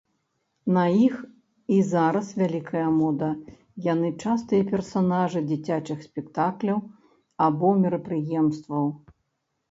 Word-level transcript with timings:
На 0.75 0.83
іх 1.07 1.15
і 1.73 1.75
зараз 1.89 2.27
вялікая 2.41 2.85
мода, 3.01 3.27
яны 3.87 4.09
частыя 4.23 4.63
персанажы 4.71 5.43
дзіцячых 5.51 5.99
спектакляў 6.07 6.79
або 7.49 7.69
мерапрыемстваў. 7.83 8.89